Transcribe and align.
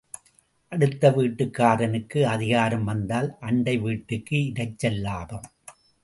அடுத்த 0.71 1.09
வீட்டுக்காரனுக்கு 1.09 2.23
அதிகாரம் 2.23 2.83
வந்தால் 2.83 3.37
அண்டை 3.39 3.77
வீட்டுக்கு 3.77 4.37
இரைச்சல் 4.37 4.99
லாபம். 4.99 5.45